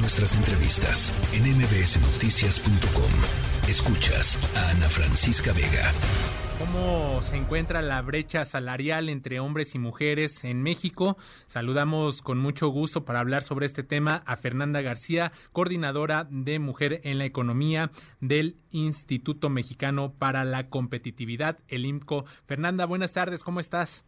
Nuestras 0.00 0.36
entrevistas 0.36 1.12
en 1.34 1.42
mbsnoticias.com. 1.42 3.10
Escuchas 3.68 4.38
a 4.56 4.70
Ana 4.70 4.88
Francisca 4.88 5.52
Vega. 5.52 5.90
¿Cómo 6.60 7.20
se 7.20 7.36
encuentra 7.36 7.82
la 7.82 8.00
brecha 8.02 8.44
salarial 8.44 9.08
entre 9.08 9.40
hombres 9.40 9.74
y 9.74 9.80
mujeres 9.80 10.44
en 10.44 10.62
México? 10.62 11.16
Saludamos 11.48 12.22
con 12.22 12.38
mucho 12.38 12.68
gusto 12.68 13.04
para 13.04 13.18
hablar 13.18 13.42
sobre 13.42 13.66
este 13.66 13.82
tema 13.82 14.22
a 14.24 14.36
Fernanda 14.36 14.82
García, 14.82 15.32
coordinadora 15.52 16.28
de 16.30 16.60
Mujer 16.60 17.00
en 17.02 17.18
la 17.18 17.24
Economía 17.24 17.90
del 18.20 18.56
Instituto 18.70 19.50
Mexicano 19.50 20.12
para 20.16 20.44
la 20.44 20.68
Competitividad, 20.68 21.58
el 21.66 21.84
IMCO. 21.84 22.24
Fernanda, 22.46 22.86
buenas 22.86 23.12
tardes, 23.12 23.42
¿cómo 23.42 23.58
estás? 23.58 24.04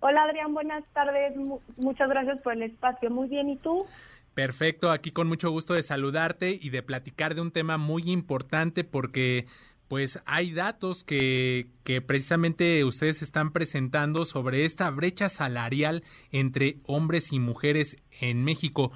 Hola 0.00 0.24
Adrián, 0.24 0.52
buenas 0.52 0.84
tardes. 0.92 1.32
muchas 1.78 2.10
gracias 2.10 2.38
por 2.42 2.52
el 2.52 2.64
espacio. 2.64 3.10
Muy 3.10 3.26
bien, 3.28 3.48
¿y 3.48 3.56
tú? 3.56 3.86
Perfecto, 4.34 4.90
aquí 4.90 5.12
con 5.12 5.28
mucho 5.28 5.50
gusto 5.50 5.74
de 5.74 5.82
saludarte 5.82 6.58
y 6.60 6.70
de 6.70 6.82
platicar 6.82 7.34
de 7.34 7.40
un 7.40 7.52
tema 7.52 7.78
muy 7.78 8.10
importante 8.10 8.82
porque 8.82 9.46
pues 9.86 10.20
hay 10.26 10.52
datos 10.52 11.04
que, 11.04 11.68
que 11.84 12.00
precisamente 12.00 12.84
ustedes 12.84 13.22
están 13.22 13.52
presentando 13.52 14.24
sobre 14.24 14.64
esta 14.64 14.90
brecha 14.90 15.28
salarial 15.28 16.02
entre 16.32 16.78
hombres 16.86 17.32
y 17.32 17.38
mujeres 17.38 17.96
en 18.20 18.44
México. 18.44 18.90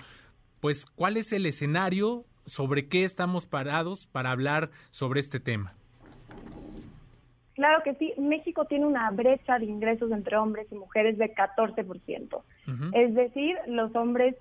Pues, 0.60 0.86
¿cuál 0.86 1.16
es 1.16 1.32
el 1.32 1.46
escenario? 1.46 2.24
¿Sobre 2.46 2.88
qué 2.88 3.04
estamos 3.04 3.46
parados 3.46 4.06
para 4.06 4.30
hablar 4.30 4.70
sobre 4.90 5.20
este 5.20 5.38
tema? 5.38 5.74
Claro 7.54 7.82
que 7.84 7.94
sí, 7.94 8.14
México 8.18 8.64
tiene 8.64 8.86
una 8.86 9.10
brecha 9.10 9.58
de 9.58 9.66
ingresos 9.66 10.10
entre 10.12 10.36
hombres 10.36 10.66
y 10.70 10.74
mujeres 10.74 11.18
de 11.18 11.34
14%. 11.34 12.42
Es 12.92 13.14
decir, 13.14 13.56
los 13.66 13.94
hombres 13.96 14.36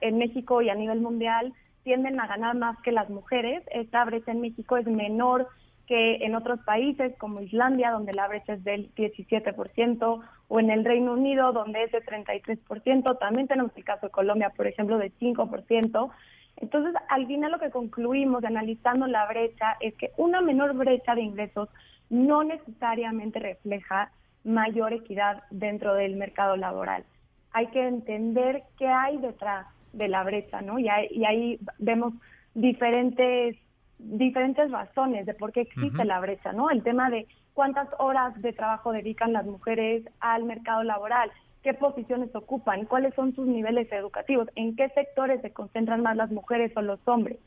en 0.00 0.18
México 0.18 0.62
y 0.62 0.68
a 0.68 0.74
nivel 0.74 1.00
mundial 1.00 1.52
tienden 1.82 2.20
a 2.20 2.26
ganar 2.26 2.56
más 2.56 2.80
que 2.82 2.92
las 2.92 3.08
mujeres. 3.10 3.62
Esta 3.72 4.04
brecha 4.04 4.32
en 4.32 4.40
México 4.40 4.76
es 4.76 4.86
menor 4.86 5.48
que 5.86 6.24
en 6.24 6.36
otros 6.36 6.60
países 6.60 7.16
como 7.18 7.40
Islandia, 7.40 7.90
donde 7.90 8.12
la 8.12 8.28
brecha 8.28 8.52
es 8.52 8.62
del 8.62 8.94
17%, 8.94 10.20
o 10.46 10.60
en 10.60 10.70
el 10.70 10.84
Reino 10.84 11.14
Unido, 11.14 11.52
donde 11.52 11.82
es 11.82 11.92
de 11.92 12.00
33%. 12.00 13.18
También 13.18 13.48
tenemos 13.48 13.72
el 13.76 13.84
caso 13.84 14.06
de 14.06 14.12
Colombia, 14.12 14.50
por 14.50 14.68
ejemplo, 14.68 14.98
de 14.98 15.10
5%. 15.18 16.10
Entonces, 16.58 16.94
al 17.08 17.26
final 17.26 17.52
lo 17.52 17.58
que 17.58 17.70
concluimos 17.70 18.44
analizando 18.44 19.06
la 19.06 19.26
brecha 19.26 19.76
es 19.80 19.94
que 19.94 20.12
una 20.16 20.40
menor 20.40 20.74
brecha 20.74 21.14
de 21.14 21.22
ingresos 21.22 21.68
no 22.08 22.44
necesariamente 22.44 23.38
refleja 23.38 24.12
mayor 24.44 24.92
equidad 24.92 25.42
dentro 25.50 25.94
del 25.94 26.16
mercado 26.16 26.56
laboral. 26.56 27.04
Hay 27.52 27.66
que 27.68 27.86
entender 27.86 28.62
qué 28.78 28.86
hay 28.86 29.18
detrás 29.18 29.66
de 29.92 30.08
la 30.08 30.22
brecha, 30.22 30.62
¿no? 30.62 30.78
Y 30.78 30.88
y 31.10 31.24
ahí 31.24 31.58
vemos 31.78 32.14
diferentes 32.54 33.56
diferentes 33.98 34.70
razones 34.70 35.26
de 35.26 35.34
por 35.34 35.52
qué 35.52 35.62
existe 35.62 36.04
la 36.04 36.20
brecha, 36.20 36.52
¿no? 36.52 36.70
El 36.70 36.82
tema 36.82 37.10
de 37.10 37.26
cuántas 37.54 37.88
horas 37.98 38.40
de 38.40 38.52
trabajo 38.52 38.92
dedican 38.92 39.32
las 39.32 39.44
mujeres 39.44 40.04
al 40.20 40.44
mercado 40.44 40.82
laboral, 40.82 41.30
qué 41.62 41.74
posiciones 41.74 42.34
ocupan, 42.34 42.86
cuáles 42.86 43.14
son 43.14 43.34
sus 43.34 43.46
niveles 43.46 43.90
educativos, 43.92 44.48
en 44.54 44.76
qué 44.76 44.88
sectores 44.90 45.42
se 45.42 45.52
concentran 45.52 46.02
más 46.02 46.16
las 46.16 46.30
mujeres 46.30 46.72
o 46.76 46.82
los 46.82 47.00
hombres. 47.06 47.38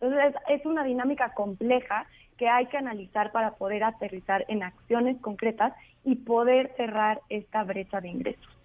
Entonces 0.00 0.34
es 0.48 0.66
una 0.66 0.82
dinámica 0.82 1.32
compleja 1.34 2.06
que 2.36 2.48
hay 2.48 2.66
que 2.66 2.76
analizar 2.76 3.30
para 3.30 3.52
poder 3.52 3.84
aterrizar 3.84 4.44
en 4.48 4.64
acciones 4.64 5.20
concretas 5.20 5.74
y 6.04 6.16
poder 6.16 6.72
cerrar 6.76 7.20
esta 7.28 7.62
brecha 7.62 8.00
de 8.00 8.08
ingresos. 8.08 8.61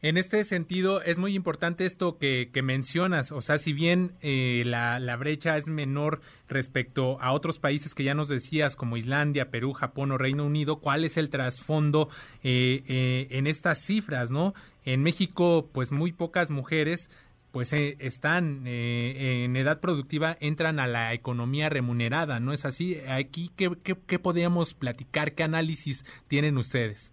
En 0.00 0.16
este 0.16 0.44
sentido, 0.44 1.02
es 1.02 1.18
muy 1.18 1.34
importante 1.34 1.84
esto 1.84 2.18
que, 2.18 2.48
mencionas, 2.62 3.32
o 3.32 3.40
sea, 3.40 3.58
si 3.58 3.72
bien 3.72 4.12
eh, 4.20 4.62
la, 4.64 5.16
brecha 5.16 5.56
es 5.56 5.66
menor 5.66 6.20
respecto 6.48 7.20
a 7.20 7.32
otros 7.32 7.58
países 7.58 7.96
que 7.96 8.04
ya 8.04 8.14
nos 8.14 8.28
decías, 8.28 8.76
como 8.76 8.96
Islandia, 8.96 9.50
Perú, 9.50 9.72
Japón 9.72 10.12
o 10.12 10.18
Reino 10.18 10.44
Unido, 10.44 10.76
¿cuál 10.76 11.04
es 11.04 11.16
el 11.16 11.30
trasfondo 11.30 12.08
eh, 12.44 12.84
eh, 12.86 13.26
en 13.30 13.48
estas 13.48 13.78
cifras, 13.78 14.30
no? 14.30 14.54
En 14.84 15.02
México, 15.02 15.68
pues 15.72 15.90
muy 15.90 16.12
pocas 16.12 16.50
mujeres 16.50 17.10
pues 17.50 17.72
están 17.72 18.66
en 18.66 19.56
edad 19.56 19.80
productiva, 19.80 20.36
entran 20.38 20.78
a 20.78 20.86
la 20.86 21.14
economía 21.14 21.70
remunerada, 21.70 22.40
¿no 22.40 22.52
es 22.52 22.66
así? 22.66 22.98
Aquí, 23.08 23.50
¿qué, 23.56 23.70
qué, 23.82 23.96
qué 24.06 24.18
podríamos 24.18 24.74
platicar? 24.74 25.32
¿Qué 25.32 25.44
análisis 25.44 26.04
tienen 26.28 26.58
ustedes? 26.58 27.10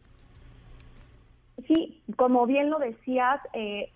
Sí, 1.68 2.02
como 2.18 2.46
bien 2.46 2.70
lo 2.70 2.80
decías, 2.80 3.40
eh, 3.54 3.90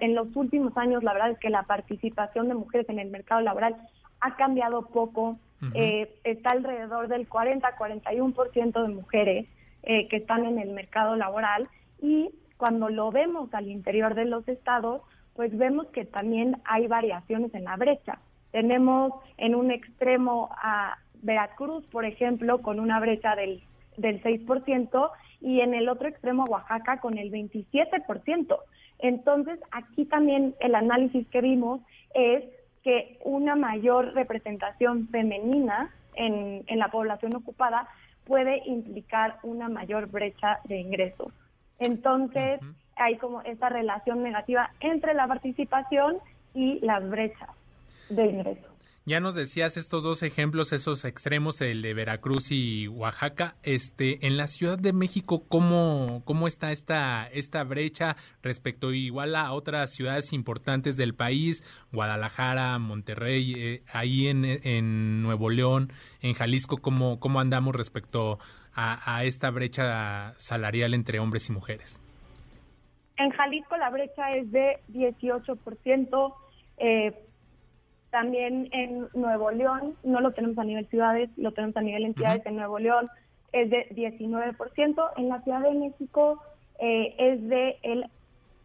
en 0.00 0.14
los 0.14 0.34
últimos 0.34 0.76
años 0.76 1.04
la 1.04 1.12
verdad 1.12 1.30
es 1.30 1.38
que 1.38 1.48
la 1.50 1.62
participación 1.62 2.48
de 2.48 2.54
mujeres 2.54 2.88
en 2.88 2.98
el 2.98 3.10
mercado 3.10 3.40
laboral 3.40 3.76
ha 4.20 4.36
cambiado 4.36 4.86
poco. 4.86 5.38
Eh, 5.72 6.14
está 6.24 6.50
alrededor 6.50 7.08
del 7.08 7.26
40-41% 7.26 8.82
de 8.82 8.88
mujeres 8.88 9.46
eh, 9.82 10.08
que 10.08 10.16
están 10.16 10.44
en 10.44 10.58
el 10.58 10.72
mercado 10.72 11.16
laboral 11.16 11.70
y 12.02 12.28
cuando 12.58 12.90
lo 12.90 13.10
vemos 13.10 13.52
al 13.54 13.68
interior 13.68 14.14
de 14.14 14.26
los 14.26 14.46
estados, 14.46 15.00
pues 15.34 15.56
vemos 15.56 15.86
que 15.86 16.04
también 16.04 16.60
hay 16.66 16.86
variaciones 16.86 17.54
en 17.54 17.64
la 17.64 17.76
brecha. 17.76 18.18
Tenemos 18.50 19.12
en 19.38 19.54
un 19.54 19.70
extremo 19.70 20.50
a 20.52 20.98
Veracruz, 21.22 21.84
por 21.86 22.04
ejemplo, 22.04 22.60
con 22.60 22.78
una 22.78 23.00
brecha 23.00 23.34
del, 23.34 23.62
del 23.96 24.22
6% 24.22 25.10
y 25.40 25.60
en 25.60 25.74
el 25.74 25.88
otro 25.88 26.08
extremo 26.08 26.44
Oaxaca 26.44 27.00
con 27.00 27.18
el 27.18 27.30
27%. 27.30 28.58
Entonces, 28.98 29.60
aquí 29.70 30.06
también 30.06 30.54
el 30.60 30.74
análisis 30.74 31.26
que 31.28 31.40
vimos 31.40 31.80
es 32.14 32.44
que 32.82 33.18
una 33.24 33.56
mayor 33.56 34.14
representación 34.14 35.08
femenina 35.08 35.90
en, 36.14 36.64
la 36.68 36.88
población 36.88 37.34
ocupada 37.34 37.88
puede 38.24 38.62
implicar 38.66 39.38
una 39.42 39.68
mayor 39.68 40.08
brecha 40.08 40.60
de 40.64 40.78
ingresos. 40.78 41.32
Entonces, 41.78 42.60
hay 42.96 43.16
como 43.16 43.42
esta 43.42 43.68
relación 43.68 44.22
negativa 44.22 44.70
entre 44.80 45.14
la 45.14 45.26
participación 45.26 46.18
y 46.54 46.78
las 46.80 47.08
brechas 47.08 47.50
de 48.10 48.26
ingresos. 48.26 48.73
Ya 49.06 49.20
nos 49.20 49.34
decías 49.34 49.76
estos 49.76 50.02
dos 50.02 50.22
ejemplos, 50.22 50.72
esos 50.72 51.04
extremos, 51.04 51.60
el 51.60 51.82
de 51.82 51.92
Veracruz 51.92 52.50
y 52.50 52.88
Oaxaca. 52.88 53.54
Este, 53.62 54.26
en 54.26 54.38
la 54.38 54.46
Ciudad 54.46 54.78
de 54.78 54.94
México, 54.94 55.44
¿cómo, 55.46 56.22
cómo 56.24 56.48
está 56.48 56.72
esta, 56.72 57.28
esta 57.30 57.64
brecha 57.64 58.16
respecto 58.42 58.94
igual 58.94 59.36
a 59.36 59.52
otras 59.52 59.92
ciudades 59.92 60.32
importantes 60.32 60.96
del 60.96 61.14
país? 61.14 61.62
Guadalajara, 61.92 62.78
Monterrey, 62.78 63.52
eh, 63.54 63.82
ahí 63.92 64.28
en, 64.28 64.46
en, 64.46 65.22
Nuevo 65.22 65.50
León, 65.50 65.92
en 66.22 66.32
Jalisco, 66.32 66.78
¿cómo, 66.78 67.20
cómo 67.20 67.40
andamos 67.40 67.76
respecto 67.76 68.38
a, 68.72 69.16
a 69.16 69.24
esta 69.24 69.50
brecha 69.50 70.32
salarial 70.38 70.94
entre 70.94 71.18
hombres 71.18 71.50
y 71.50 71.52
mujeres? 71.52 72.00
En 73.18 73.28
Jalisco 73.32 73.76
la 73.76 73.90
brecha 73.90 74.30
es 74.30 74.50
de 74.50 74.80
18%. 74.88 76.34
Eh, 76.78 77.12
también 78.14 78.68
en 78.70 79.08
Nuevo 79.12 79.50
León, 79.50 79.96
no 80.04 80.20
lo 80.20 80.30
tenemos 80.30 80.56
a 80.58 80.62
nivel 80.62 80.86
ciudades, 80.86 81.30
lo 81.36 81.50
tenemos 81.50 81.76
a 81.76 81.80
nivel 81.80 82.04
entidades. 82.04 82.46
En 82.46 82.54
Nuevo 82.54 82.78
León 82.78 83.10
es 83.50 83.68
de 83.70 83.88
19%. 83.90 85.10
En 85.16 85.28
la 85.28 85.42
Ciudad 85.42 85.62
de 85.62 85.74
México 85.74 86.40
eh, 86.78 87.12
es 87.18 87.48
de, 87.48 87.76
el, 87.82 88.06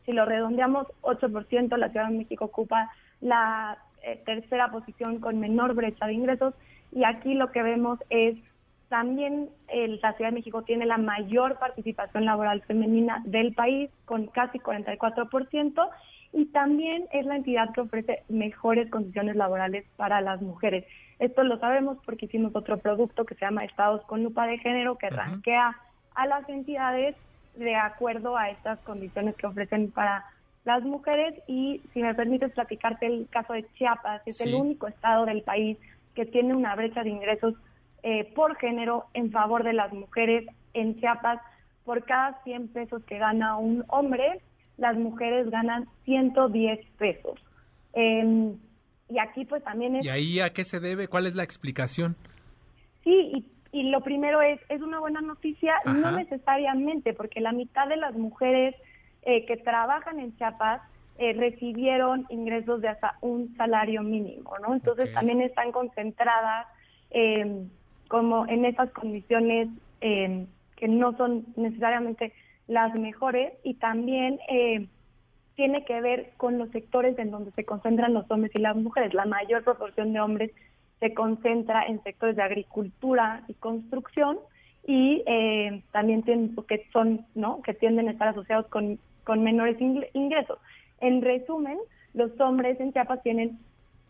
si 0.05 0.11
lo 0.11 0.25
redondeamos, 0.25 0.85
8%. 1.01 1.75
La 1.77 1.89
Ciudad 1.89 2.09
de 2.09 2.17
México 2.19 2.45
ocupa 2.45 2.91
la 3.21 3.79
eh, 4.03 4.21
tercera 4.23 4.69
posición 4.69 5.19
con 5.19 5.39
menor 5.39 5.73
brecha 5.73 6.05
de 6.05 6.13
ingresos. 6.13 6.53
Y 6.91 7.03
aquí 7.03 7.33
lo 7.33 7.51
que 7.51 7.63
vemos 7.63 7.97
es 8.11 8.38
también 8.88 9.49
el, 9.69 9.99
la 9.99 10.13
Ciudad 10.13 10.29
de 10.29 10.35
México 10.35 10.61
tiene 10.61 10.85
la 10.85 10.99
mayor 10.99 11.57
participación 11.57 12.25
laboral 12.25 12.61
femenina 12.61 13.23
del 13.25 13.55
país, 13.55 13.89
con 14.05 14.27
casi 14.27 14.59
44%, 14.59 15.89
y 16.34 16.45
también 16.47 17.06
es 17.12 17.25
la 17.25 17.38
entidad 17.38 17.72
que 17.73 17.81
ofrece 17.81 18.24
mejores 18.30 18.89
condiciones 18.89 19.36
laborales 19.36 19.86
para 19.98 20.21
las 20.21 20.42
mujeres. 20.42 20.86
Esto 21.18 21.44
lo 21.44 21.59
sabemos 21.59 21.98
porque 22.06 22.27
hicimos 22.27 22.56
otro 22.56 22.77
producto 22.77 23.25
que 23.25 23.36
se 23.36 23.45
llama 23.45 23.65
Estados 23.65 24.03
con 24.06 24.24
lupa 24.24 24.48
de 24.48 24.57
género 24.59 24.98
que 24.98 25.09
ranquea 25.09 25.75
a 26.15 26.27
las 26.27 26.48
entidades 26.48 27.15
de 27.56 27.75
acuerdo 27.75 28.38
a 28.38 28.50
estas 28.50 28.80
condiciones 28.80 29.36
que 29.36 29.48
ofrecen 29.48 29.92
para 29.92 30.25
las 30.65 30.83
mujeres 30.83 31.33
y 31.48 31.81
si 31.94 32.01
me 32.01 32.13
permites 32.13 32.51
platicarte 32.51 33.07
el 33.07 33.27
caso 33.30 33.53
de 33.53 33.65
Chiapas, 33.74 34.21
es 34.25 34.39
el 34.42 34.56
único 34.56 34.88
estado 34.88 35.25
del 35.25 35.42
país 35.42 35.77
que 36.15 36.25
tiene 36.25 36.56
una 36.56 36.75
brecha 36.75 37.03
de 37.03 37.09
ingresos 37.09 37.56
eh, 38.03 38.31
por 38.36 38.56
género 38.57 39.06
en 39.13 39.31
favor 39.31 39.63
de 39.63 39.74
las 39.74 39.92
mujeres 39.94 40.45
en 40.74 41.00
Chiapas. 41.00 41.42
Por 41.86 42.03
cada 42.03 42.42
100 42.44 42.68
pesos 42.68 43.03
que 43.06 43.18
gana 43.18 43.57
un 43.57 43.83
hombre, 43.88 44.42
las 44.79 44.97
mujeres 44.97 45.49
ganan 45.49 45.87
110 46.05 46.79
pesos. 46.97 47.39
Em, 47.93 48.55
y 49.09 49.19
aquí 49.19 49.45
pues 49.45 49.63
también 49.63 49.95
es... 49.97 50.05
¿Y 50.05 50.09
ahí 50.09 50.39
a 50.39 50.51
qué 50.51 50.63
se 50.63 50.79
debe? 50.79 51.07
¿Cuál 51.07 51.27
es 51.27 51.35
la 51.35 51.43
explicación? 51.43 52.15
Sí, 53.03 53.31
y, 53.71 53.83
lo 53.91 54.01
primero 54.01 54.41
es, 54.41 54.59
es 54.69 54.81
una 54.81 54.99
buena 54.99 55.21
noticia, 55.21 55.75
no 55.85 56.11
necesariamente, 56.11 57.13
porque 57.13 57.39
la 57.39 57.51
mitad 57.51 57.87
de 57.87 57.97
las 57.97 58.15
mujeres 58.15 58.75
eh, 59.21 59.45
que 59.45 59.57
trabajan 59.57 60.19
en 60.19 60.35
Chiapas 60.37 60.81
eh, 61.21 61.33
recibieron 61.33 62.25
ingresos 62.29 62.81
de 62.81 62.87
hasta 62.87 63.17
un 63.19 63.53
salario 63.57 64.01
mínimo, 64.03 64.53
¿no? 64.65 64.73
Entonces 64.73 65.13
también 65.13 65.41
están 65.41 65.73
concentradas 65.73 66.65
eh, 67.11 67.65
como 68.07 68.47
en 68.47 68.63
esas 68.63 68.89
condiciones 68.91 69.67
eh, 69.99 70.45
que 70.77 70.87
no 70.87 71.17
son 71.17 71.45
necesariamente 71.57 72.31
las 72.69 72.98
mejores 72.98 73.51
y 73.63 73.74
también 73.74 74.39
tiene 75.56 75.83
que 75.83 76.00
ver 76.00 76.31
con 76.38 76.57
los 76.57 76.69
sectores 76.69 77.19
en 77.19 77.31
donde 77.31 77.51
se 77.51 77.66
concentran 77.66 78.13
los 78.13 78.30
hombres 78.31 78.51
y 78.56 78.62
las 78.62 78.77
mujeres. 78.77 79.13
La 79.13 79.25
mayor 79.25 79.63
proporción 79.66 80.13
de 80.13 80.21
hombres 80.21 80.51
se 81.01 81.13
concentra 81.13 81.86
en 81.86 82.01
sectores 82.04 82.38
de 82.38 82.44
agricultura 82.44 83.44
y 83.48 83.56
construcción 83.56 84.39
y 84.86 85.24
también 85.92 86.24
tienen, 86.24 86.56
que 86.68 86.86
son, 86.94 87.25
¿no? 87.36 87.62
Que 87.62 87.74
tienden 87.74 88.07
a 88.07 88.12
estar 88.12 88.30
asociados 88.30 88.68
con, 88.68 89.00
con 89.25 89.44
menores 89.44 89.77
ingresos. 90.13 90.60
En 91.01 91.22
resumen, 91.22 91.77
los 92.13 92.39
hombres 92.39 92.80
en 92.80 92.94
Chiapas 92.94 93.22
tienen 93.24 93.60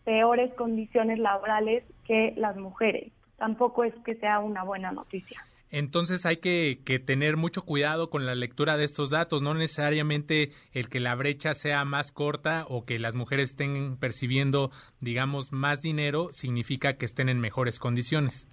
peores 0.04 0.52
condiciones 0.54 1.18
laborales 1.18 1.82
que 2.06 2.32
las 2.36 2.56
mujeres. 2.56 3.10
Tampoco 3.38 3.84
es 3.84 3.94
que 4.04 4.14
sea 4.16 4.38
una 4.38 4.64
buena 4.64 4.92
noticia. 4.92 5.44
Entonces 5.70 6.26
hay 6.26 6.38
que, 6.38 6.80
tener 7.06 7.36
mucho 7.36 7.64
cuidado 7.64 8.10
con 8.10 8.26
la 8.26 8.34
lectura 8.34 8.76
de 8.76 8.84
estos 8.84 9.10
datos, 9.10 9.40
no 9.40 9.54
necesariamente 9.54 10.50
el 10.72 10.88
que 10.88 11.00
la 11.00 11.14
brecha 11.14 11.54
sea 11.54 11.84
más 11.84 12.10
corta 12.12 12.64
o 12.68 12.84
que 12.84 12.98
las 12.98 13.14
mujeres 13.14 13.50
estén 13.50 13.96
percibiendo, 13.96 14.70
digamos, 15.00 15.52
más 15.52 15.80
dinero 15.80 16.32
significa 16.32 16.94
que 16.94 17.06
estén 17.06 17.28
en 17.28 17.38
mejores 17.38 17.78
condiciones. 17.78 18.48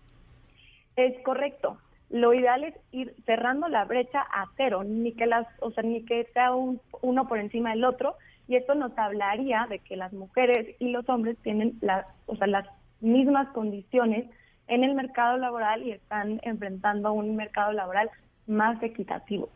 Es 0.95 1.13
correcto. 1.23 1.77
Lo 2.09 2.33
ideal 2.33 2.63
es 2.63 2.75
ir 2.91 3.15
cerrando 3.25 3.67
la 3.67 3.83
brecha 3.85 4.21
a 4.21 4.45
cero, 4.55 4.83
ni 4.85 5.13
que 5.13 5.25
las, 5.25 5.47
o 5.59 5.71
sea, 5.71 5.83
ni 5.83 6.05
que 6.05 6.25
sea 6.33 6.51
uno 6.53 7.27
por 7.27 7.39
encima 7.39 7.71
del 7.71 7.83
otro, 7.83 8.15
y 8.47 8.55
esto 8.55 8.75
nos 8.75 8.97
hablaría 8.97 9.67
de 9.69 9.79
que 9.79 9.97
las 9.97 10.13
mujeres 10.13 10.75
y 10.79 10.91
los 10.91 11.07
hombres 11.09 11.37
tienen 11.43 11.77
la, 11.81 12.07
o 12.27 12.35
sea, 12.37 12.47
las 12.47 12.65
mismas 13.01 13.49
condiciones 13.49 14.25
en 14.67 14.83
el 14.83 14.95
mercado 14.95 15.37
laboral 15.37 15.83
y 15.83 15.91
están 15.91 16.39
enfrentando 16.43 17.11
un 17.13 17.35
mercado 17.35 17.71
laboral 17.73 18.09
más 18.47 18.81
equitativo. 18.83 19.49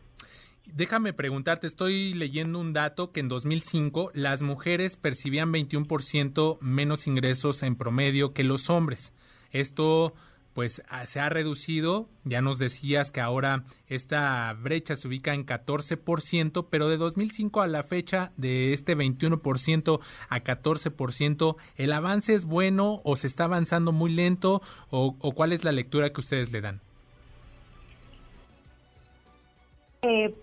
Déjame 0.66 1.12
preguntarte, 1.12 1.66
estoy 1.66 2.14
leyendo 2.14 2.58
un 2.60 2.72
dato 2.72 3.12
que 3.12 3.20
en 3.20 3.28
2005 3.28 4.12
las 4.14 4.42
mujeres 4.42 4.96
percibían 4.96 5.52
21% 5.52 6.58
menos 6.60 7.06
ingresos 7.06 7.62
en 7.62 7.76
promedio 7.76 8.32
que 8.32 8.44
los 8.44 8.70
hombres. 8.70 9.12
Esto 9.50 10.14
pues 10.54 10.82
ah, 10.88 11.06
se 11.06 11.20
ha 11.20 11.28
reducido, 11.28 12.08
ya 12.24 12.42
nos 12.42 12.58
decías 12.58 13.10
que 13.10 13.20
ahora 13.20 13.64
esta 13.88 14.52
brecha 14.54 14.96
se 14.96 15.08
ubica 15.08 15.34
en 15.34 15.46
14%, 15.46 16.66
pero 16.70 16.88
de 16.88 16.96
2005 16.96 17.62
a 17.62 17.66
la 17.66 17.82
fecha 17.82 18.32
de 18.36 18.72
este 18.72 18.96
21% 18.96 20.00
a 20.28 20.40
14%, 20.40 21.56
¿el 21.76 21.92
avance 21.92 22.34
es 22.34 22.44
bueno 22.44 23.00
o 23.04 23.16
se 23.16 23.26
está 23.26 23.44
avanzando 23.44 23.92
muy 23.92 24.12
lento 24.12 24.60
o, 24.90 25.14
cuál 25.34 25.52
es 25.52 25.64
la 25.64 25.72
lectura 25.72 26.12
que 26.12 26.20
ustedes 26.20 26.52
le 26.52 26.60
dan? 26.60 26.80
Eh, 30.02 30.34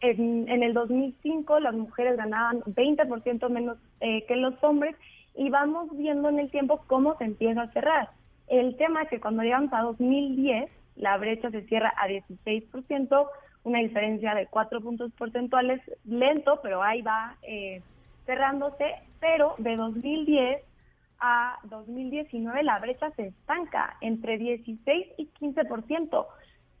en, 0.00 0.62
el 0.62 0.74
2005 0.74 1.60
las 1.60 1.74
mujeres 1.74 2.16
ganaban 2.16 2.60
20% 2.62 3.48
menos 3.50 3.78
eh, 4.00 4.24
que 4.26 4.36
los 4.36 4.54
hombres 4.62 4.96
y 5.36 5.50
vamos 5.50 5.88
viendo 5.96 6.28
en 6.28 6.40
el 6.40 6.50
tiempo 6.50 6.82
cómo 6.86 7.16
se 7.18 7.24
empieza 7.24 7.62
a 7.62 7.72
cerrar 7.72 8.21
el 8.48 8.76
tema 8.76 9.02
es 9.02 9.08
que 9.08 9.20
cuando 9.20 9.42
llegamos 9.42 9.72
a 9.72 9.82
2010, 9.82 10.70
la 10.96 11.16
brecha 11.16 11.50
se 11.50 11.62
cierra 11.62 11.92
a 11.96 12.08
16%, 12.08 13.28
una 13.64 13.78
diferencia 13.78 14.34
de 14.34 14.46
4 14.46 14.80
puntos 14.80 15.12
porcentuales, 15.12 15.80
lento, 16.04 16.60
pero 16.62 16.82
ahí 16.82 17.02
va 17.02 17.36
eh, 17.42 17.82
cerrándose, 18.26 18.94
pero 19.20 19.54
de 19.58 19.76
2010 19.76 20.62
a 21.20 21.58
2019 21.64 22.64
la 22.64 22.78
brecha 22.80 23.10
se 23.12 23.28
estanca 23.28 23.96
entre 24.00 24.38
16 24.38 25.06
y 25.16 25.28
15%. 25.40 26.26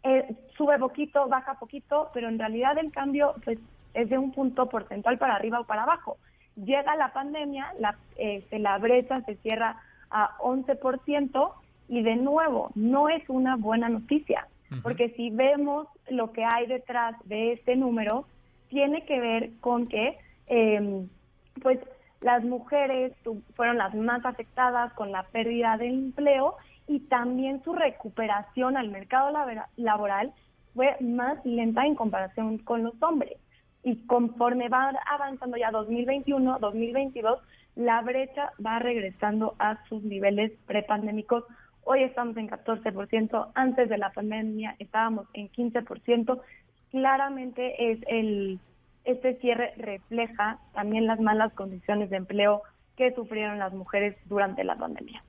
Eh, 0.04 0.34
sube 0.56 0.78
poquito, 0.78 1.28
baja 1.28 1.54
poquito, 1.60 2.10
pero 2.12 2.28
en 2.28 2.38
realidad 2.38 2.76
el 2.78 2.90
cambio 2.90 3.34
pues, 3.44 3.58
es 3.94 4.10
de 4.10 4.18
un 4.18 4.32
punto 4.32 4.68
porcentual 4.68 5.16
para 5.18 5.36
arriba 5.36 5.60
o 5.60 5.64
para 5.64 5.84
abajo. 5.84 6.16
Llega 6.56 6.96
la 6.96 7.12
pandemia, 7.12 7.72
la, 7.78 7.96
eh, 8.16 8.44
la 8.50 8.78
brecha 8.78 9.22
se 9.24 9.36
cierra 9.36 9.80
a 10.12 10.36
11%, 10.38 11.52
y 11.88 12.02
de 12.02 12.16
nuevo, 12.16 12.70
no 12.74 13.08
es 13.08 13.28
una 13.28 13.56
buena 13.56 13.88
noticia, 13.88 14.46
porque 14.82 15.10
si 15.10 15.30
vemos 15.30 15.86
lo 16.08 16.32
que 16.32 16.44
hay 16.44 16.66
detrás 16.66 17.16
de 17.24 17.52
este 17.52 17.76
número, 17.76 18.26
tiene 18.68 19.04
que 19.04 19.20
ver 19.20 19.50
con 19.60 19.86
que, 19.86 20.16
eh, 20.46 21.06
pues, 21.60 21.78
las 22.22 22.42
mujeres 22.44 23.12
fueron 23.54 23.76
las 23.76 23.94
más 23.94 24.24
afectadas 24.24 24.92
con 24.94 25.12
la 25.12 25.24
pérdida 25.24 25.76
de 25.76 25.88
empleo 25.88 26.56
y 26.86 27.00
también 27.00 27.62
su 27.64 27.74
recuperación 27.74 28.76
al 28.76 28.88
mercado 28.88 29.30
laboral 29.76 30.32
fue 30.74 30.96
más 31.00 31.44
lenta 31.44 31.84
en 31.84 31.94
comparación 31.94 32.58
con 32.58 32.82
los 32.82 32.94
hombres. 33.02 33.38
Y 33.82 33.96
conforme 34.06 34.68
va 34.68 34.92
avanzando 35.10 35.56
ya 35.56 35.70
2021, 35.70 36.58
2022, 36.60 37.40
la 37.74 38.02
brecha 38.02 38.52
va 38.64 38.78
regresando 38.78 39.54
a 39.58 39.82
sus 39.88 40.02
niveles 40.02 40.52
prepandémicos 40.66 41.44
Hoy 41.84 42.04
estamos 42.04 42.36
en 42.36 42.48
14%, 42.48 43.50
antes 43.54 43.88
de 43.88 43.98
la 43.98 44.12
pandemia 44.12 44.76
estábamos 44.78 45.26
en 45.34 45.50
15%. 45.50 46.40
Claramente 46.90 47.92
es 47.92 47.98
el 48.06 48.60
este 49.04 49.36
cierre 49.40 49.72
refleja 49.76 50.60
también 50.74 51.08
las 51.08 51.18
malas 51.18 51.52
condiciones 51.54 52.08
de 52.10 52.18
empleo 52.18 52.62
que 52.96 53.12
sufrieron 53.14 53.58
las 53.58 53.72
mujeres 53.72 54.16
durante 54.26 54.62
la 54.62 54.76
pandemia. 54.76 55.24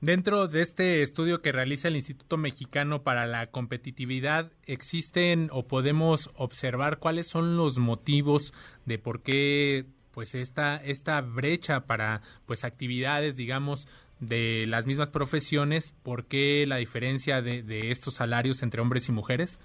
Dentro 0.00 0.48
de 0.48 0.62
este 0.62 1.02
estudio 1.02 1.40
que 1.40 1.52
realiza 1.52 1.86
el 1.86 1.94
Instituto 1.94 2.36
Mexicano 2.36 3.04
para 3.04 3.24
la 3.28 3.46
Competitividad, 3.46 4.50
¿existen 4.66 5.48
o 5.52 5.68
podemos 5.68 6.30
observar 6.34 6.98
cuáles 6.98 7.28
son 7.28 7.56
los 7.56 7.78
motivos 7.78 8.52
de 8.84 8.98
por 8.98 9.22
qué 9.22 9.84
pues 10.12 10.34
esta, 10.34 10.76
esta 10.76 11.20
brecha 11.20 11.80
para 11.86 12.20
pues 12.46 12.64
actividades, 12.64 13.36
digamos, 13.36 13.88
de 14.22 14.66
las 14.68 14.86
mismas 14.86 15.08
profesiones, 15.08 15.92
¿por 16.04 16.26
qué 16.26 16.64
la 16.66 16.76
diferencia 16.76 17.42
de, 17.42 17.90
estos 17.90 18.14
salarios 18.14 18.62
entre 18.62 18.80
hombres 18.80 19.08
y 19.08 19.12
mujeres? 19.12 19.58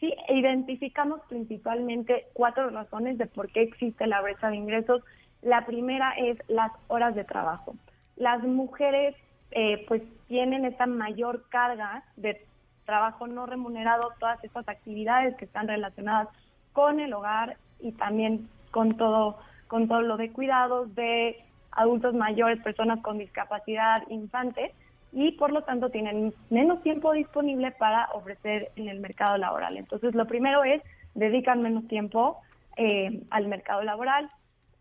Sí, 0.00 0.12
identificamos 0.30 1.20
principalmente 1.28 2.26
cuatro 2.32 2.70
razones 2.70 3.18
de 3.18 3.26
por 3.26 3.52
qué 3.52 3.62
existe 3.62 4.06
la 4.06 4.22
brecha 4.22 4.48
de 4.48 4.56
ingresos. 4.56 5.02
La 5.42 5.66
primera 5.66 6.12
es 6.12 6.38
las 6.48 6.72
horas 6.88 7.14
de 7.14 7.24
trabajo. 7.24 7.76
Las 8.16 8.42
mujeres 8.42 9.14
eh, 9.50 9.84
pues 9.88 10.02
tienen 10.26 10.64
esta 10.64 10.86
mayor 10.86 11.44
carga 11.50 12.02
de 12.16 12.46
trabajo 12.86 13.26
no 13.26 13.44
remunerado, 13.44 14.12
todas 14.18 14.42
estas 14.42 14.68
actividades 14.68 15.36
que 15.36 15.44
están 15.44 15.68
relacionadas 15.68 16.28
con 16.72 16.98
el 16.98 17.12
hogar 17.12 17.58
y 17.78 17.92
también 17.92 18.48
con 18.74 18.88
todo, 18.90 19.38
con 19.68 19.86
todo 19.86 20.02
lo 20.02 20.16
de 20.16 20.32
cuidados, 20.32 20.92
de 20.96 21.38
adultos 21.70 22.12
mayores, 22.12 22.60
personas 22.60 23.00
con 23.02 23.18
discapacidad, 23.18 24.02
infantes, 24.08 24.72
y 25.12 25.30
por 25.32 25.52
lo 25.52 25.62
tanto 25.62 25.90
tienen 25.90 26.34
menos 26.50 26.82
tiempo 26.82 27.12
disponible 27.12 27.70
para 27.70 28.08
ofrecer 28.14 28.72
en 28.74 28.88
el 28.88 28.98
mercado 28.98 29.38
laboral. 29.38 29.76
Entonces, 29.76 30.12
lo 30.16 30.26
primero 30.26 30.64
es, 30.64 30.82
dedican 31.14 31.62
menos 31.62 31.86
tiempo 31.86 32.40
eh, 32.76 33.22
al 33.30 33.46
mercado 33.46 33.84
laboral. 33.84 34.28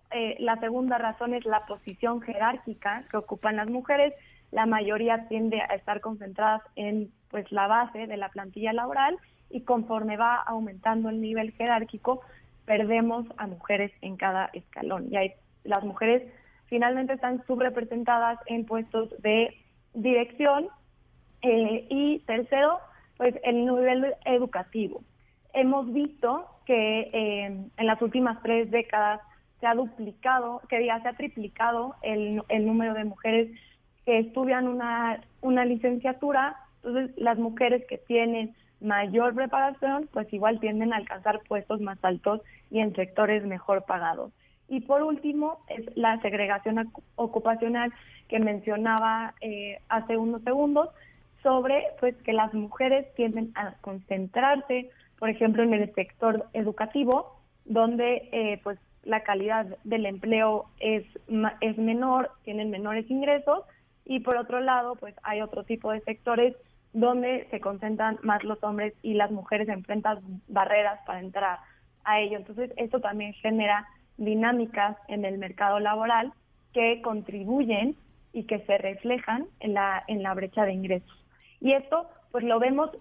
Eh, 0.09 0.37
la 0.39 0.55
segunda 0.59 0.97
razón 0.97 1.35
es 1.35 1.45
la 1.45 1.67
posición 1.67 2.19
jerárquica 2.21 3.03
que 3.11 3.17
ocupan 3.17 3.57
las 3.57 3.69
mujeres. 3.69 4.15
La 4.51 4.65
mayoría 4.65 5.27
tiende 5.27 5.61
a 5.61 5.75
estar 5.75 6.01
concentradas 6.01 6.63
en 6.75 7.11
pues 7.29 7.51
la 7.51 7.67
base 7.67 8.07
de 8.07 8.17
la 8.17 8.29
plantilla 8.29 8.73
laboral 8.73 9.19
y 9.51 9.61
conforme 9.61 10.17
va 10.17 10.37
aumentando 10.37 11.09
el 11.09 11.21
nivel 11.21 11.51
jerárquico, 11.51 12.21
perdemos 12.65 13.25
a 13.37 13.47
mujeres 13.47 13.91
en 14.01 14.17
cada 14.17 14.49
escalón. 14.53 15.07
Y 15.11 15.17
hay, 15.17 15.33
las 15.63 15.83
mujeres 15.83 16.23
finalmente 16.67 17.13
están 17.13 17.45
subrepresentadas 17.45 18.39
en 18.47 18.65
puestos 18.65 19.09
de 19.21 19.55
dirección. 19.93 20.67
Eh, 21.41 21.87
y 21.89 22.19
tercero, 22.19 22.79
pues 23.17 23.35
el 23.43 23.65
nivel 23.65 24.13
educativo. 24.25 25.03
Hemos 25.53 25.91
visto 25.91 26.47
que 26.65 27.01
eh, 27.13 27.45
en 27.77 27.85
las 27.85 28.01
últimas 28.01 28.41
tres 28.41 28.71
décadas 28.71 29.19
se 29.59 29.67
ha 29.67 29.75
duplicado, 29.75 30.61
que 30.69 30.85
ya 30.85 31.01
se 31.01 31.09
ha 31.09 31.13
triplicado 31.13 31.95
el, 32.01 32.41
el 32.49 32.65
número 32.65 32.93
de 32.93 33.03
mujeres 33.03 33.49
que 34.05 34.19
estudian 34.19 34.67
una, 34.67 35.21
una 35.41 35.65
licenciatura. 35.65 36.57
Entonces, 36.83 37.15
las 37.17 37.37
mujeres 37.37 37.85
que 37.87 37.97
tienen 37.97 38.55
mayor 38.83 39.33
preparación, 39.33 40.09
pues 40.11 40.31
igual 40.33 40.59
tienden 40.59 40.93
a 40.93 40.97
alcanzar 40.97 41.41
puestos 41.47 41.81
más 41.81 41.97
altos 42.03 42.41
y 42.69 42.79
en 42.79 42.93
sectores 42.95 43.45
mejor 43.45 43.85
pagados. 43.85 44.31
Y 44.67 44.81
por 44.81 45.03
último, 45.03 45.59
es 45.69 45.85
la 45.95 46.19
segregación 46.21 46.91
ocupacional 47.15 47.93
que 48.27 48.39
mencionaba 48.39 49.33
eh, 49.41 49.79
hace 49.89 50.17
unos 50.17 50.41
segundos 50.43 50.89
sobre 51.41 51.83
pues 51.99 52.15
que 52.23 52.33
las 52.33 52.53
mujeres 52.53 53.13
tienden 53.15 53.51
a 53.55 53.73
concentrarse, 53.81 54.89
por 55.19 55.29
ejemplo, 55.29 55.63
en 55.63 55.73
el 55.73 55.93
sector 55.93 56.47
educativo, 56.53 57.39
donde 57.65 58.29
eh, 58.31 58.59
pues 58.63 58.79
la 59.03 59.21
calidad 59.21 59.77
del 59.83 60.05
empleo 60.05 60.65
es, 60.79 61.05
es 61.61 61.77
menor, 61.77 62.31
tienen 62.43 62.69
menores 62.71 63.09
ingresos 63.09 63.63
y 64.05 64.21
por 64.21 64.37
otro 64.37 64.59
lado, 64.61 64.95
pues 64.95 65.13
hay 65.23 65.41
otro 65.41 65.63
tipo 65.63 65.91
de 65.91 66.01
sectores 66.01 66.55
donde 66.93 67.47
se 67.49 67.59
concentran 67.59 68.19
más 68.21 68.43
los 68.43 68.63
hombres 68.63 68.93
y 69.01 69.15
las 69.15 69.31
mujeres 69.31 69.67
enfrentan 69.67 70.19
barreras 70.47 70.99
para 71.05 71.19
entrar 71.19 71.59
a 72.03 72.19
ello. 72.19 72.37
Entonces, 72.37 72.71
esto 72.77 72.99
también 72.99 73.33
genera 73.33 73.87
dinámicas 74.17 74.95
en 75.07 75.25
el 75.25 75.39
mercado 75.39 75.79
laboral 75.79 76.33
que 76.71 77.01
contribuyen 77.01 77.95
y 78.31 78.43
que 78.43 78.59
se 78.59 78.77
reflejan 78.77 79.47
en 79.59 79.73
la, 79.73 80.03
en 80.07 80.23
la 80.23 80.33
brecha 80.33 80.65
de 80.65 80.73
ingresos. 80.73 81.25
Y 81.59 81.73
esto, 81.73 82.09
pues 82.31 82.43
lo 82.43 82.59
vemos, 82.59 82.91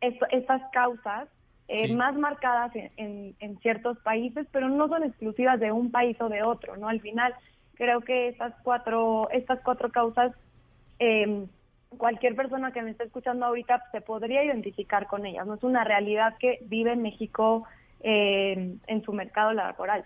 estas 0.00 0.62
causas 0.72 1.28
eh, 1.68 1.92
más 1.92 2.14
marcadas 2.16 2.74
en, 2.96 3.34
en, 3.38 3.58
ciertos 3.58 3.98
países, 3.98 4.46
pero 4.52 4.68
no 4.68 4.88
son 4.88 5.02
exclusivas 5.04 5.60
de 5.60 5.72
un 5.72 5.90
país 5.90 6.16
o 6.20 6.28
de 6.28 6.42
otro, 6.42 6.76
¿no? 6.76 6.88
Al 6.88 7.00
final, 7.00 7.34
creo 7.74 8.00
que 8.00 8.28
estas 8.28 8.54
cuatro, 8.62 9.28
estas 9.30 9.60
cuatro 9.62 9.90
causas 9.90 10.32
eh, 10.98 11.46
cualquier 11.96 12.36
persona 12.36 12.72
que 12.72 12.82
me 12.82 12.90
esté 12.90 13.04
escuchando 13.04 13.46
ahorita 13.46 13.82
se 13.92 14.00
podría 14.00 14.44
identificar 14.44 15.06
con 15.06 15.26
ellas. 15.26 15.46
No 15.46 15.54
es 15.54 15.62
una 15.62 15.84
realidad 15.84 16.36
que 16.38 16.58
vive 16.62 16.92
en 16.92 17.02
México 17.02 17.64
eh, 18.00 18.76
en 18.86 19.02
su 19.02 19.12
mercado 19.12 19.52
laboral. 19.52 20.04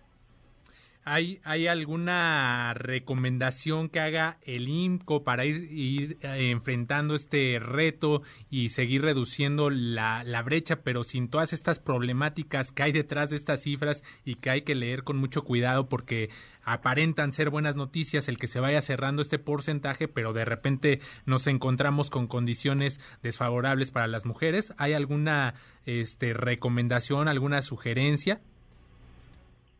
¿Hay, 1.05 1.41
¿Hay 1.43 1.67
alguna 1.67 2.75
recomendación 2.75 3.89
que 3.89 3.99
haga 3.99 4.39
el 4.43 4.69
IMCO 4.69 5.25
para 5.25 5.45
ir, 5.45 6.19
eh, 6.21 6.51
enfrentando 6.51 7.17
este 7.17 7.59
reto 7.59 8.23
y 8.51 8.69
seguir 8.69 9.03
reduciendo 9.03 9.69
la, 9.69 10.23
la, 10.23 10.43
brecha, 10.43 10.83
pero 10.83 11.03
sin 11.03 11.29
todas 11.29 11.53
estas 11.53 11.81
problemáticas 11.81 12.71
que 12.71 12.85
hay 12.85 12.93
detrás 12.93 13.31
de 13.31 13.37
estas 13.37 13.63
cifras 13.63 14.05
y 14.25 14.37
que 14.37 14.51
hay 14.51 14.63
que 14.63 14.77
leer 14.77 15.03
con 15.03 15.17
mucho 15.17 15.43
cuidado 15.43 15.89
porque 15.89 16.31
aparentan 16.63 17.33
ser 17.33 17.51
buenas 17.51 17.75
noticias 17.75 18.29
el 18.29 18.39
que 18.39 18.47
se 18.47 18.61
vaya 18.61 18.81
cerrando 18.81 19.23
este 19.23 19.41
porcentaje, 19.41 20.07
pero 20.07 20.33
de 20.33 20.45
repente 20.45 21.01
nos 21.27 21.49
encontramos 21.49 22.11
con 22.11 22.29
condiciones 22.29 23.01
desfavorables 23.25 23.91
para 23.91 24.07
las 24.07 24.25
mujeres? 24.25 24.73
¿Hay 24.79 24.93
alguna 24.93 25.55
este, 25.85 26.33
recomendación, 26.33 27.27
alguna 27.27 27.61
sugerencia? 27.61 28.41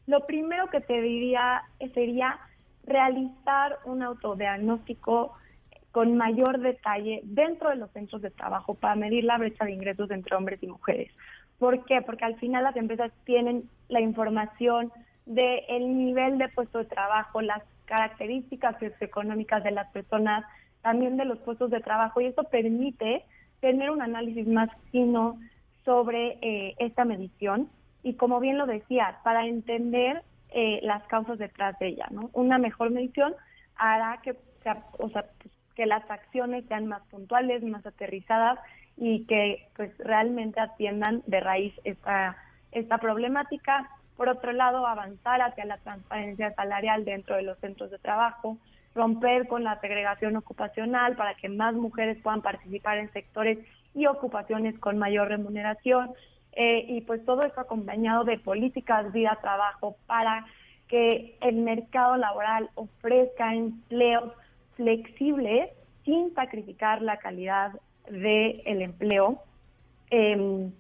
Lo 0.07 0.27
primero 0.27 0.69
que 0.69 0.81
te 0.81 1.01
diría 1.01 1.63
sería 1.95 2.39
realizar 2.85 3.79
un 3.85 4.03
autodiagnóstico 4.03 5.35
con 5.93 6.17
mayor 6.17 6.59
detalle 6.61 7.21
dentro 7.25 7.69
de 7.69 7.77
los 7.77 7.91
centros 7.93 8.23
de 8.23 8.31
trabajo 8.31 8.75
para 8.75 8.97
medir 8.97 9.25
la 9.25 9.39
brecha 9.39 9.65
de 9.65 9.73
ingresos 9.73 10.11
entre 10.11 10.35
hombres 10.35 10.63
y 10.63 10.67
mujeres. 10.67 11.11
¿Por 11.59 11.85
qué? 11.85 12.03
Porque 12.03 12.25
al 12.25 12.37
final 12.37 12.65
las 12.65 12.77
empresas 12.77 13.13
tienen 13.25 13.69
la 13.89 14.01
información 14.01 14.91
del 15.27 15.61
el 15.69 15.97
nivel 15.97 16.39
de 16.39 16.49
puesto 16.49 16.79
de 16.79 16.87
trabajo, 16.87 17.41
las 17.41 17.63
características 17.85 18.77
socioeconómicas 18.81 19.63
de 19.63 19.71
las 19.71 19.89
personas, 19.93 20.45
también 20.81 21.17
de 21.17 21.27
los 21.27 21.39
puestos 21.39 21.71
de 21.71 21.81
trabajo, 21.81 22.21
y 22.21 22.27
eso 22.27 22.43
permite 22.45 23.23
tener 23.61 23.91
un 23.91 24.03
análisis 24.03 24.49
más 24.49 24.71
fino 24.91 25.39
sobre 25.85 26.39
eh, 26.41 26.75
esta 26.79 27.05
medición 27.05 27.69
y 28.03 28.15
como 28.15 28.41
bien 28.41 28.59
lo 28.59 28.67
decía, 28.67 29.19
para 29.23 29.47
entender 29.47 30.23
eh, 30.51 30.81
las 30.83 31.03
causas 31.05 31.39
detrás 31.39 31.79
de 31.79 31.89
ella, 31.89 32.09
¿no? 32.11 32.31
Una 32.33 32.59
mejor 32.59 32.91
medición 32.91 33.35
hará 33.77 34.21
que, 34.23 34.37
o 34.99 35.09
sea, 35.09 35.27
pues, 35.39 35.55
que 35.75 35.87
las 35.87 36.09
acciones 36.11 36.65
sean 36.67 36.87
más 36.87 37.03
puntuales, 37.11 37.63
más 37.63 37.87
aterrizadas 37.87 38.59
y 38.97 39.25
que 39.27 39.69
pues 39.75 39.97
realmente 39.99 40.61
atiendan 40.61 41.23
de 41.27 41.41
raíz 41.41 41.75
esta, 41.85 42.37
esta 42.73 42.99
problemática. 42.99 43.89
Por 44.17 44.29
otro 44.29 44.53
lado, 44.53 44.87
avanzar 44.87 45.41
hacia 45.41 45.65
la 45.65 45.79
transparencia 45.79 46.53
salarial 46.55 47.05
dentro 47.05 47.37
de 47.37 47.43
los 47.43 47.59
centros 47.59 47.91
de 47.91 47.99
trabajo, 47.99 48.59
romper 48.95 49.49
con 49.49 49.65
la 49.65 49.81
segregación 49.81 50.37
ocupacional 50.37 51.17
para 51.17 51.35
que 51.35 51.49
más 51.49 51.75
mujeres 51.75 52.19
puedan 52.23 52.43
participar 52.43 52.99
en 52.99 53.11
sectores 53.13 53.59
y 53.95 54.07
ocupaciones 54.07 54.79
con 54.79 54.99
mayor 54.99 55.29
remuneración, 55.29 56.11
eh, 56.53 56.85
y 56.89 57.01
pues 57.03 57.25
todo 57.25 57.43
esto 57.43 57.61
acompañado 57.61 58.25
de 58.25 58.39
políticas 58.39 59.13
vida-trabajo 59.13 59.97
para 60.07 60.47
que 60.89 61.37
el 61.41 61.57
mercado 61.57 62.17
laboral 62.17 62.69
ofrezca 62.75 63.55
empleos 63.55 64.33
flexibles 64.75 65.71
sin 66.05 66.35
sacrificar 66.35 67.01
la 67.01 67.17
calidad 67.17 67.73
del 68.09 68.83
empleo 68.83 69.43
em, 70.11 70.73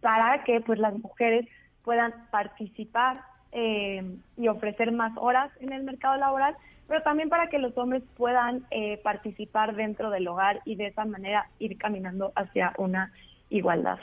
para 0.00 0.44
que 0.44 0.60
pues 0.60 0.78
las 0.78 0.96
mujeres 0.98 1.46
puedan 1.82 2.12
participar 2.30 3.22
em, 3.50 4.20
y 4.36 4.46
ofrecer 4.48 4.92
más 4.92 5.12
horas 5.16 5.50
en 5.60 5.72
el 5.72 5.82
mercado 5.82 6.16
laboral, 6.18 6.54
pero 6.86 7.02
también 7.02 7.28
para 7.28 7.48
que 7.48 7.58
los 7.58 7.76
hombres 7.76 8.02
puedan 8.16 8.66
eh, 8.70 8.98
participar 9.02 9.74
dentro 9.74 10.10
del 10.10 10.28
hogar 10.28 10.60
y 10.64 10.76
de 10.76 10.88
esa 10.88 11.04
manera 11.04 11.48
ir 11.58 11.78
caminando 11.78 12.32
hacia 12.36 12.74
una 12.76 13.12
igualdad. 13.50 13.98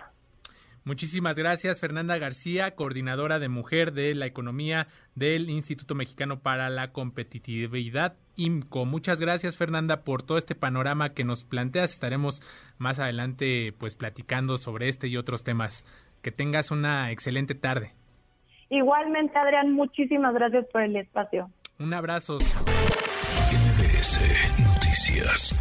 Muchísimas 0.86 1.36
gracias, 1.36 1.80
Fernanda 1.80 2.16
García, 2.20 2.76
coordinadora 2.76 3.40
de 3.40 3.50
Mujer 3.50 3.92
de 3.92 4.14
la 4.14 4.28
Economía 4.28 4.86
del 5.16 5.50
Instituto 5.50 5.96
Mexicano 5.96 6.42
para 6.42 6.70
la 6.70 6.92
Competitividad, 6.92 8.14
IMCO. 8.36 8.86
Muchas 8.86 9.20
gracias, 9.20 9.58
Fernanda, 9.58 10.04
por 10.04 10.22
todo 10.22 10.38
este 10.38 10.54
panorama 10.54 11.16
que 11.16 11.24
nos 11.24 11.44
planteas. 11.44 11.92
Estaremos 11.92 12.44
más 12.78 13.00
adelante 13.00 13.74
pues 13.80 13.96
platicando 13.96 14.60
sobre 14.60 14.88
este 14.88 15.08
y 15.08 15.18
otros 15.18 15.44
temas. 15.44 15.86
Que 16.22 16.32
tengas 16.32 16.70
una 16.70 17.10
excelente 17.12 17.56
tarde. 17.56 17.94
Igualmente, 18.70 19.36
Adrián, 19.40 19.74
muchísimas 19.74 20.36
gracias 20.36 20.68
por 20.72 20.84
el 20.84 20.96
espacio. 20.98 21.50
Un 21.80 21.96
abrazo. 21.96 22.38
Noticias. 24.60 25.60